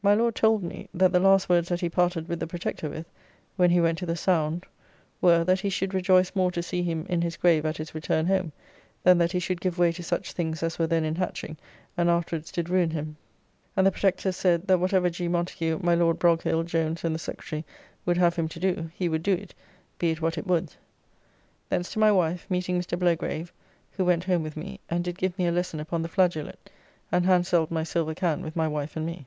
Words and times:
My 0.00 0.14
Lord 0.14 0.36
told 0.36 0.62
me, 0.62 0.88
that 0.94 1.10
the 1.12 1.18
last 1.18 1.48
words 1.48 1.68
that 1.68 1.80
he 1.80 1.88
parted 1.90 2.28
with 2.28 2.38
the 2.38 2.46
Protector 2.46 2.88
with 2.88 3.08
(when 3.56 3.68
he 3.70 3.80
went 3.80 3.98
to 3.98 4.06
the 4.06 4.16
Sound), 4.16 4.64
were, 5.20 5.42
that 5.42 5.58
he 5.60 5.68
should 5.68 5.92
rejoice 5.92 6.34
more 6.36 6.52
to 6.52 6.62
see 6.62 6.84
him 6.84 7.04
in 7.10 7.20
his 7.20 7.36
grave 7.36 7.66
at 7.66 7.76
his 7.78 7.96
return 7.96 8.24
home, 8.24 8.52
than 9.02 9.18
that 9.18 9.32
he 9.32 9.40
should 9.40 9.60
give 9.60 9.76
way 9.76 9.90
to 9.92 10.02
such 10.04 10.32
things 10.32 10.62
as 10.62 10.78
were 10.78 10.86
then 10.86 11.04
in 11.04 11.16
hatching, 11.16 11.58
and 11.96 12.08
afterwards 12.08 12.52
did 12.52 12.70
ruin 12.70 12.90
him: 12.90 13.16
and 13.76 13.84
the 13.86 13.90
Protector 13.90 14.30
said, 14.30 14.68
that 14.68 14.78
whatever 14.78 15.10
G. 15.10 15.26
Montagu, 15.26 15.80
my 15.82 15.96
Lord 15.96 16.20
Broghill, 16.20 16.62
Jones, 16.62 17.02
and 17.02 17.12
the 17.14 17.18
Secretary, 17.18 17.64
would 18.06 18.16
have 18.16 18.36
him 18.36 18.46
to 18.50 18.60
do, 18.60 18.90
he 18.94 19.08
would 19.08 19.24
do 19.24 19.32
it, 19.34 19.52
be 19.98 20.10
it 20.12 20.22
what 20.22 20.38
it 20.38 20.46
would. 20.46 20.72
Thence 21.70 21.92
to 21.92 21.98
my 21.98 22.12
wife, 22.12 22.46
meeting 22.48 22.78
Mr. 22.80 22.96
Blagrave, 22.96 23.52
who 23.90 24.04
went 24.04 24.24
home 24.24 24.44
with 24.44 24.56
me, 24.56 24.78
and 24.88 25.02
did 25.02 25.18
give 25.18 25.36
me 25.36 25.48
a 25.48 25.52
lesson 25.52 25.80
upon 25.80 26.02
the 26.02 26.08
flageolet, 26.08 26.70
and 27.10 27.26
handselled 27.26 27.72
my 27.72 27.82
silver 27.82 28.14
can 28.14 28.42
with 28.42 28.54
my 28.56 28.68
wife 28.68 28.96
and 28.96 29.04
me. 29.04 29.26